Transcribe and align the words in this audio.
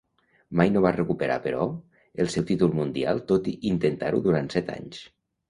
Mai 0.59 0.69
no 0.69 0.79
va 0.85 0.91
recuperar, 0.95 1.35
però, 1.43 1.67
el 2.23 2.31
seu 2.37 2.47
títol 2.53 2.73
mundial 2.79 3.23
tot 3.33 3.53
i 3.53 3.55
intentar-ho 3.75 4.25
durant 4.27 4.53
set 4.57 4.75
anys. 4.81 5.07